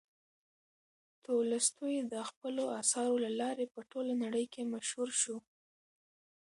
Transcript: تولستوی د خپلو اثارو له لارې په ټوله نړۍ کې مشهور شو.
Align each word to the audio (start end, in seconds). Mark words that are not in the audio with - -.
تولستوی 1.25 1.95
د 2.13 2.13
خپلو 2.29 2.63
اثارو 2.81 3.15
له 3.25 3.31
لارې 3.41 3.65
په 3.73 3.79
ټوله 3.91 4.13
نړۍ 4.23 4.45
کې 4.53 4.69
مشهور 4.73 5.09
شو. 5.21 5.37